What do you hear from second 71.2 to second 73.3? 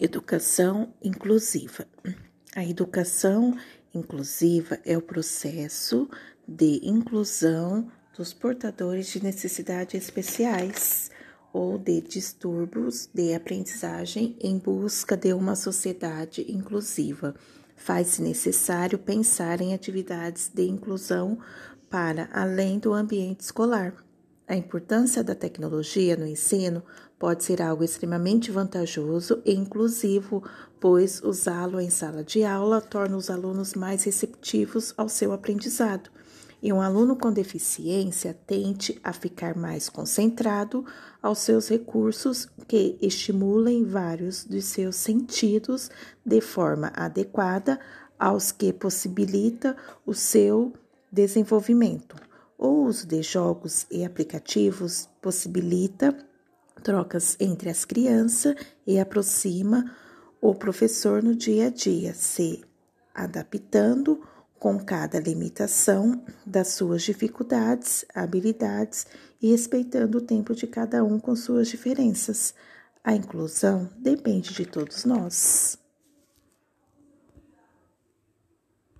suas diferenças. A